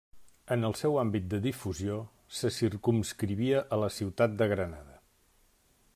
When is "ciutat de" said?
3.99-4.49